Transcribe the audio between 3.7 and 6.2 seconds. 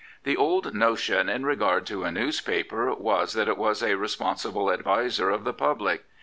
a responsible adviser of the public.